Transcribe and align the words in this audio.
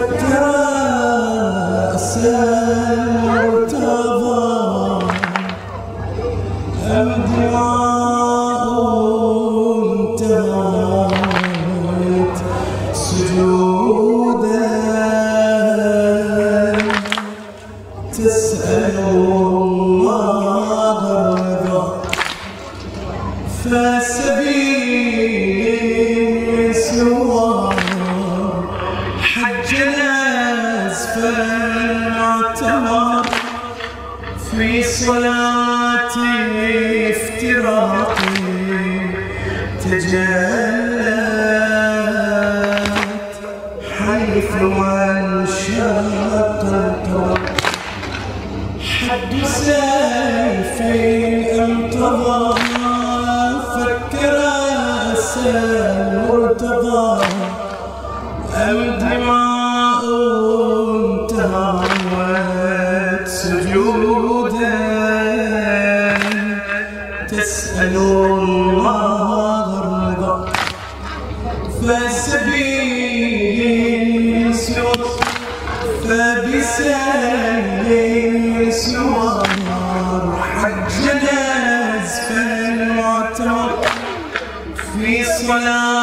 Yeah. 0.01 0.58
الأزفل 31.29 32.11
معتمر 32.11 33.27
في 34.51 34.83
صلاة 34.83 36.09
افتراق 37.11 38.15
تجلت 39.85 40.58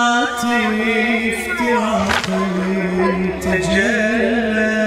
صلاة 0.05 0.45
افتراق 1.29 2.25
تجلت 3.41 4.85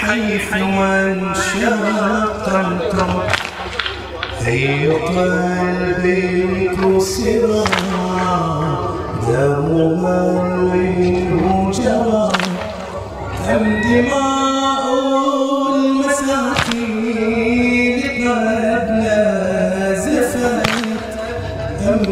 حيث 0.00 0.52
انشق 0.52 2.48
القمر 2.48 3.26
أي 4.46 4.88
قلب 4.88 6.04
كسرى 6.80 7.64
دمها 9.28 10.42
منه 10.74 11.70
جرى 11.70 12.32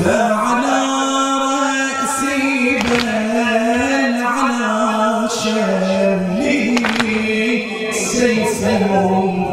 فعلى 0.05 0.81
رأسي 1.45 2.79
بل 2.79 3.07
على 4.23 5.29
شملي. 5.43 6.61
سيف 7.91 8.59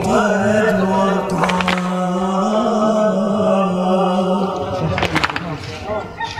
قد 0.04 0.78
وقع 0.90 1.48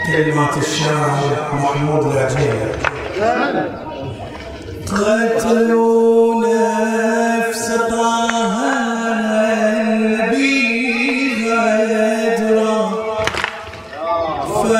كلمات 0.07 0.55
الشاعر 0.57 1.33
محمود 1.53 2.03
العجيب 2.13 2.61
قتلوا 4.93 5.98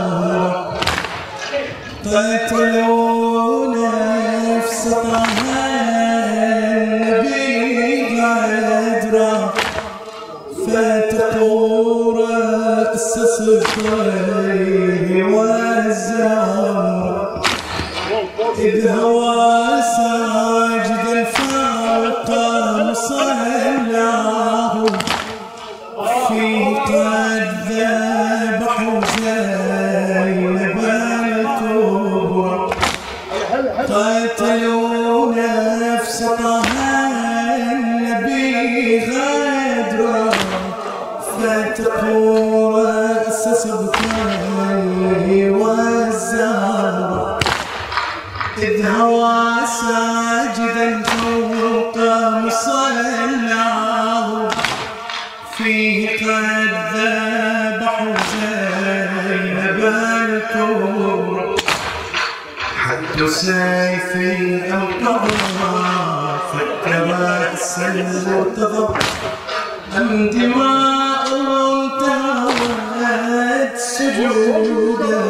قتلوا 2.06 3.66
نفس 3.66 4.82
طه 4.88 5.24
النبي 6.76 8.20
غدرا 8.20 9.34
فتقوا 10.66 12.14
رأس 12.20 13.14
صفيه 13.38 15.08
والزهر 15.24 17.06
إذ 18.58 18.88
هوى 18.88 19.82
فوق 19.96 20.45
صلاه 23.08 24.86
في 26.28 26.44
قد 26.86 27.46
ذبح 27.68 28.74
زينب 29.18 30.78
الكبرى 30.84 32.70
قتلوا 33.88 35.34
نفس 35.34 36.18
طه 36.38 36.62
النبي 37.72 39.00
غدرا 39.06 40.24
فتقوا 41.38 42.80
رأس 42.82 43.42
سبطيه 43.62 45.50
والزهر 45.50 47.38
إذ 48.58 48.86
هوى 48.86 49.44
ساجدا 49.80 51.02
فوق 51.02 51.45
حد 63.16 63.26
سيف 63.26 64.12
أو 64.72 64.86
قضى 65.00 65.36
فك 66.52 66.84
رأس 66.86 67.78
المرتضى. 67.78 68.86
أم 69.96 70.30
دماء 70.30 71.26
انتهت 72.52 73.74
سجودا 73.78 75.22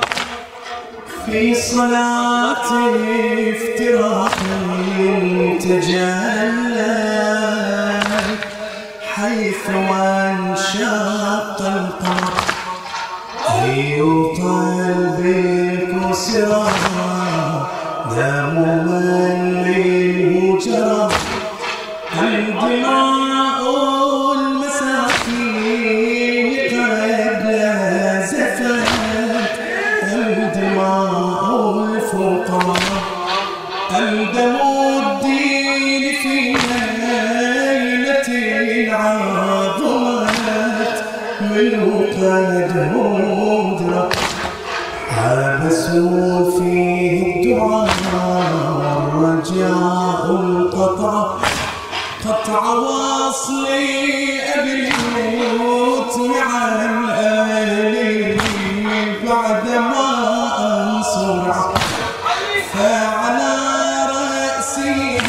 في 1.25 1.55
صلاة 1.55 2.65
افتراق 3.49 4.35
تجلى 5.59 7.01
حيث 9.15 9.69
انشق 9.69 11.20
منه 41.51 42.05
قد 42.11 42.71
هدرة 42.77 44.09
حبسوا 45.09 46.59
فيه 46.59 47.11
الدعاء 47.35 47.89
والرجاء 49.13 50.25
القطع. 50.31 51.37
قطع 52.25 52.63
واصلي 52.73 54.39
أبي 54.55 54.73
الموت 54.89 56.17
مع 56.17 56.51
الآلي 56.85 58.37
بعدما 59.25 60.09
أنصر 60.59 61.53
فعلى 62.73 63.55
رأسي 64.09 65.21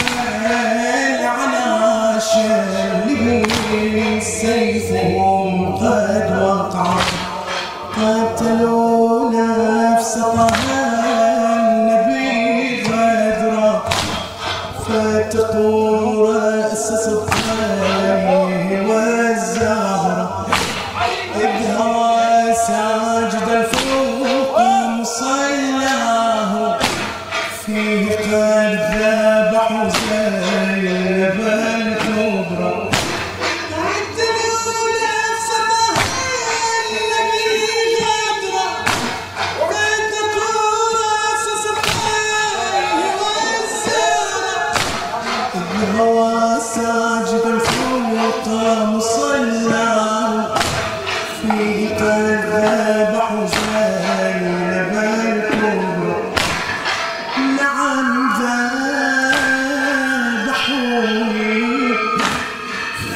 شله 2.32 2.91
سيفهم 4.20 5.76
قد 5.76 6.38
وقع. 6.42 6.94
قتلوا 7.96 9.30
نفس 9.30 10.14
طه 10.14 10.81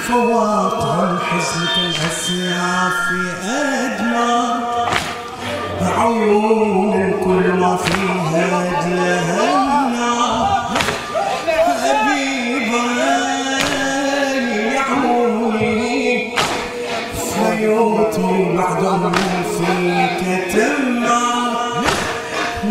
فواقع 0.08 1.11
الحزن 1.11 1.67
كالأسياف 1.76 2.93
في 3.08 3.49
أدمار 3.49 4.88
عيون 5.82 7.12
كل 7.25 7.53
ما 7.53 7.76
فيها 7.76 8.87
لها 8.87 9.87
النار 9.87 10.67
بعدهم 18.56 19.13
فيك 19.58 20.53
تما 20.53 21.22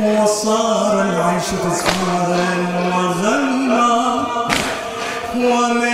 وصار 0.03 1.01
العيش 1.01 1.43
تسفارا 1.45 2.47
وغما 2.95 4.25
ومن 5.35 5.84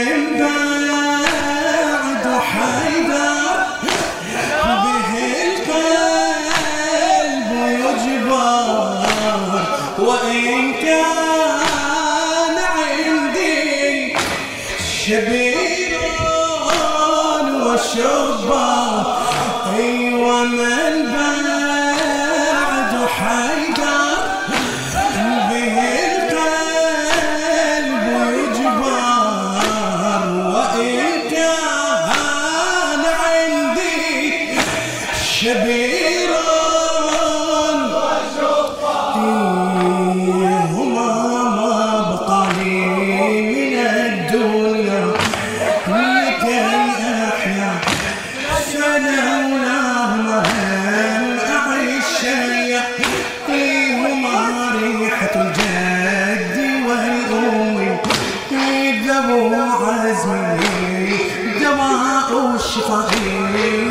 الشفاء 62.71 63.09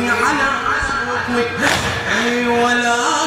على 0.09 0.47
عزمي 0.65 2.47
ولكن 2.47 3.20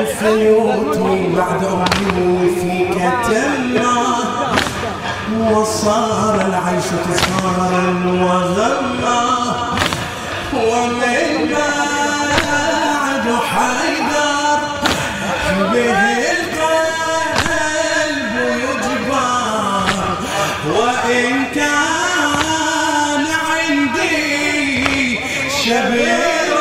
وفيوتني 0.00 1.36
بعد 1.36 1.64
أمي 1.64 2.50
فيك 2.60 2.98
تمه 3.26 4.06
وصار 5.50 6.34
العيش 6.34 6.84
تسارا 6.84 7.84
وغما 8.06 9.24
ومن 10.54 11.48
بعد 11.50 13.26
حيدر. 13.52 14.58
به 15.72 16.00
القلب 16.32 18.34
يجبر. 18.64 19.88
وإن 20.74 21.44
كان 21.54 23.24
عندي 23.50 25.18
شبير 25.64 26.54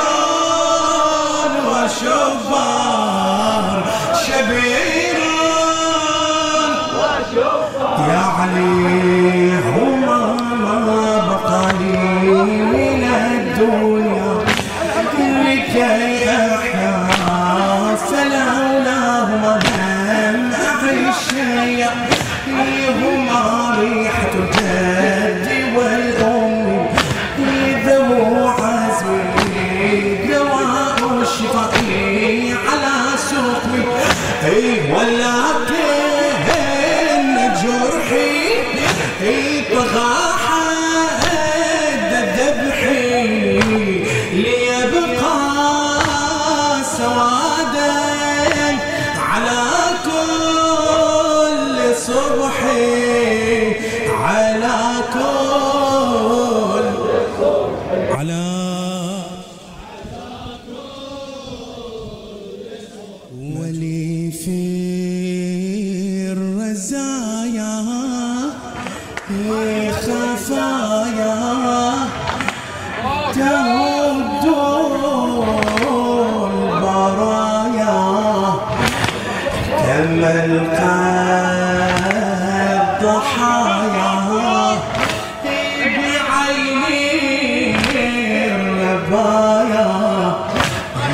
وشبار 1.67 2.82
يا 8.43 8.49
علي 8.49 9.51
هما 9.75 10.33
ما 10.63 11.17
بقى 11.27 11.73
لي 11.79 12.27
من 12.73 13.03
الدنيا 13.03 14.33
لكي 15.19 16.29
أحيا 16.29 17.07
فلولاهما 17.95 19.59
لم 19.63 20.51
أعيش 20.53 21.25
هما 23.01 23.75
ريحة 23.79 24.31
الجد 24.35 25.75
والأم. 25.77 26.85
ذو 27.85 28.47
عزمي 28.47 30.17
دواء 30.27 31.21
الشفاء 31.21 31.73
على 32.67 33.17
سقمي 33.17 33.83
اي 34.45 34.91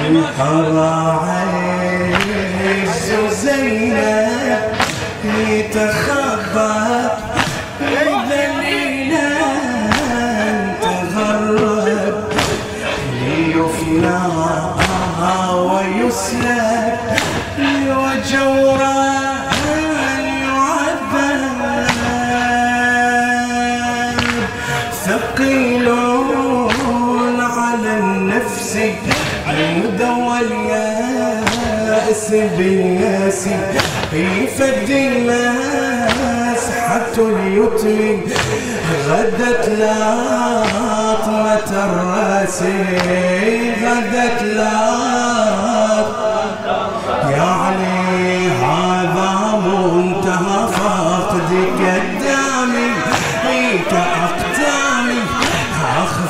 انحرى 0.09 1.19
عز 2.83 3.11
زينب 3.31 4.59
يتخبى 5.23 6.73
ذليلا 8.29 9.29
تغرب 10.81 12.23
ليفنى 13.21 14.19
ويسلب 15.53 16.97
وجورا 17.87 18.99
ثقيل 25.05 25.87
على 27.39 27.91
النفس 27.99 28.77
المدوى 29.59 30.39
الياس 30.39 32.29
بالياس 32.31 33.47
يفدي 34.13 35.07
الناس؟ 35.07 36.69
حتى 36.89 37.21
اليتم 37.21 38.21
غدت 39.07 39.69
لاطمة 39.69 41.69
الراس 41.71 42.63
غدت 43.83 44.43
لاطمة 44.43 45.48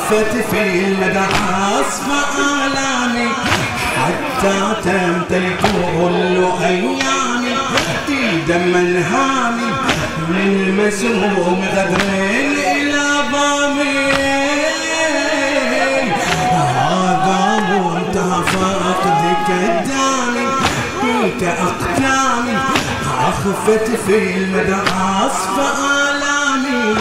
أخفت 0.09 0.33
في 0.51 0.61
أصفى 1.79 2.21
آلامي. 2.37 3.29
حتى 4.01 4.57
تمتلك 4.83 5.61
كل 5.61 6.37
أيامي. 6.65 7.53
دم 8.47 8.75
الهامي 8.75 9.71
من 10.29 10.51
مسموم 10.77 11.65
غدر 11.75 12.01
إلى 12.71 13.07
ضامي 13.31 13.97
هذا 16.51 17.39
منتهى 17.69 18.43
فقدك 18.43 19.47
قدامي 19.47 20.47
فيك 21.01 21.43
أقدامي. 21.43 22.57
أخفت 23.27 23.87
في 24.07 24.17
المدى 24.37 24.81
أصفى 25.25 25.67
آلامي. 26.09 26.97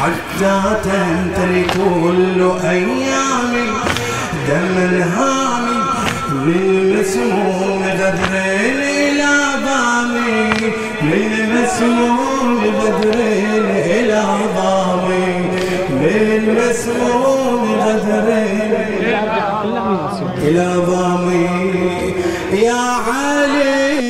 حتى 0.00 0.62
تمتلي 0.84 1.64
كل 1.64 2.50
أيامي 2.68 3.66
دم 4.48 4.76
الهامي 4.78 5.80
من 6.32 6.96
مسموم 7.00 7.82
غدر 7.84 8.32
إلى 8.60 9.32
ضامي 9.66 10.72
من 11.02 11.54
مسموم 11.54 12.58
غدر 12.80 13.18
إلى 13.84 14.24
ضامي 14.56 15.50
من 15.90 16.58
مسموم 16.58 17.74
غدر 17.80 18.28
إلى 20.42 20.74
ضامي 20.86 22.14
يا 22.52 22.82
علي 23.08 24.09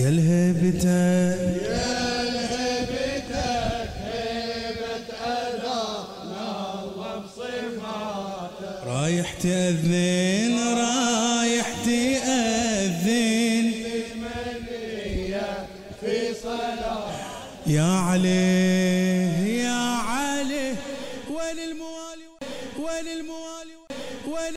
يا 0.00 0.08
الهبتك 0.08 1.49